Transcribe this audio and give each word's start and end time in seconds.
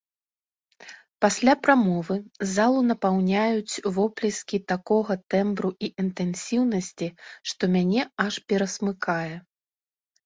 Пасля 1.23 1.53
прамовы 1.65 2.15
залу 2.53 2.79
напаўняюць 2.91 3.75
воплескі 3.97 4.57
такога 4.73 5.19
тэмбру 5.35 5.69
і 5.89 5.93
інтэнсіўнасці, 6.05 7.07
што 7.53 7.63
мяне 7.75 8.01
аж 8.29 8.33
перасмыкае. 8.53 9.33